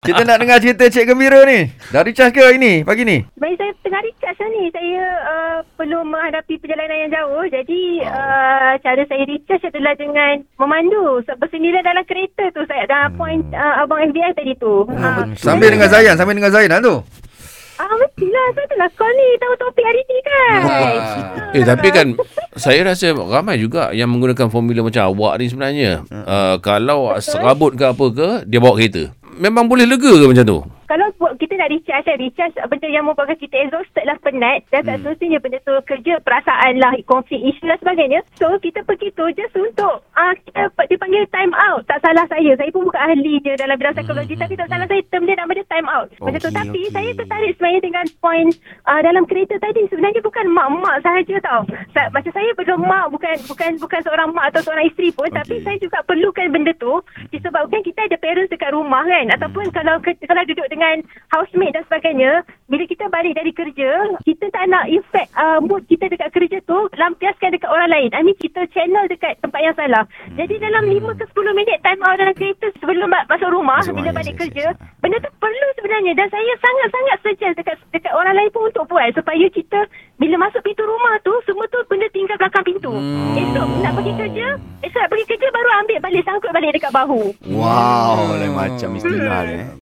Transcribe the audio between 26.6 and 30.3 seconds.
kalau serabut ke apa ke, dia bawa kereta. Memang boleh lega ke